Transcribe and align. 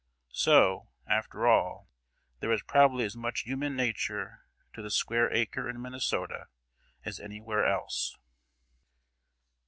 So, 0.33 0.89
after 1.05 1.45
all, 1.45 1.87
there 2.39 2.51
is 2.51 2.63
probably 2.63 3.05
as 3.05 3.15
much 3.15 3.41
human 3.41 3.75
nature 3.75 4.47
to 4.73 4.81
the 4.81 4.89
square 4.89 5.31
acre 5.31 5.69
in 5.69 5.79
Minnesota 5.79 6.47
as 7.05 7.19
anywhere 7.19 7.67
else. 7.67 8.17